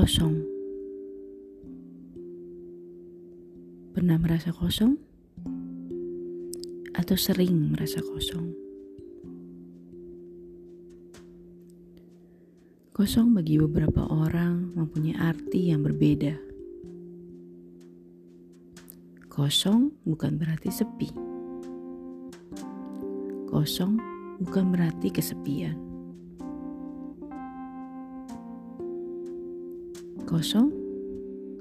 Kosong. 0.00 0.32
Pernah 3.92 4.16
merasa 4.16 4.48
kosong? 4.48 4.96
Atau 6.96 7.20
sering 7.20 7.68
merasa 7.68 8.00
kosong? 8.00 8.48
Kosong 12.96 13.36
bagi 13.36 13.60
beberapa 13.60 14.08
orang 14.08 14.72
mempunyai 14.72 15.20
arti 15.20 15.68
yang 15.68 15.84
berbeda. 15.84 16.32
Kosong 19.28 19.92
bukan 20.08 20.40
berarti 20.40 20.72
sepi. 20.72 21.12
Kosong 23.52 24.00
bukan 24.40 24.64
berarti 24.72 25.12
kesepian. 25.12 25.89
Kosong 30.30 30.70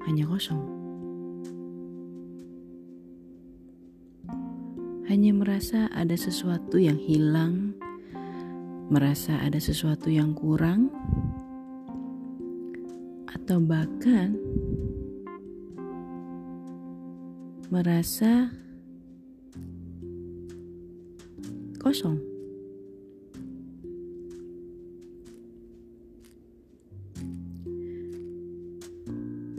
hanya 0.05 0.29
kosong. 0.29 0.61
Hanya 5.09 5.33
merasa 5.33 5.89
ada 5.89 6.13
sesuatu 6.13 6.77
yang 6.77 7.01
hilang, 7.01 7.73
merasa 8.93 9.41
ada 9.41 9.57
sesuatu 9.57 10.13
yang 10.13 10.37
kurang, 10.37 10.93
atau 13.25 13.57
bahkan 13.57 14.37
merasa 17.73 18.53
kosong. 21.81 22.21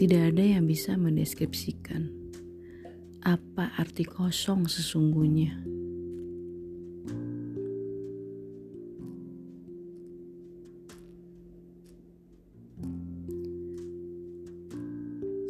Tidak 0.01 0.33
ada 0.33 0.41
yang 0.41 0.65
bisa 0.65 0.97
mendeskripsikan 0.97 2.09
apa 3.21 3.69
arti 3.77 4.09
kosong 4.09 4.65
sesungguhnya. 4.65 5.61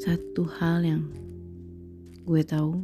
Satu 0.03 0.43
hal 0.59 0.83
yang 0.83 1.07
gue 2.27 2.43
tahu, 2.43 2.83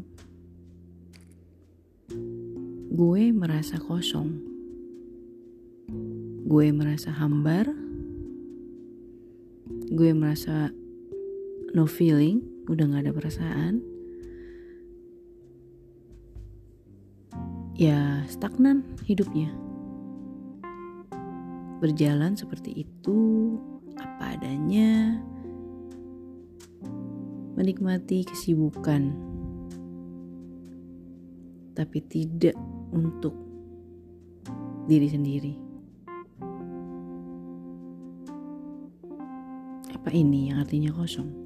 gue 2.95 3.23
merasa 3.35 3.83
kosong. 3.83 4.39
Gue 6.47 6.71
merasa 6.71 7.11
hambar. 7.11 7.75
Gue 9.91 10.15
merasa 10.15 10.71
no 11.77 11.85
feeling, 11.85 12.41
udah 12.73 12.89
gak 12.89 13.05
ada 13.05 13.13
perasaan. 13.13 13.85
Ya 17.77 18.25
stagnan 18.33 18.81
hidupnya. 19.05 19.53
Berjalan 21.85 22.33
seperti 22.33 22.89
itu, 22.89 23.21
apa 24.01 24.41
adanya, 24.41 25.21
menikmati 27.61 28.25
kesibukan, 28.25 29.13
tapi 31.77 32.01
tidak 32.09 32.57
untuk 32.89 33.37
diri 34.89 35.13
sendiri. 35.13 35.55
Apa 39.93 40.09
ini 40.17 40.49
yang 40.49 40.65
artinya 40.65 40.97
kosong? 40.97 41.46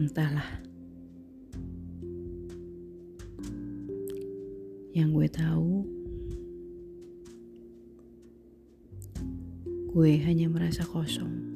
Entahlah. 0.00 0.48
Yang 4.96 5.08
gue 5.12 5.28
tahu, 5.28 5.72
gue 9.92 10.12
hanya 10.24 10.48
merasa 10.48 10.88
kosong. 10.88 11.49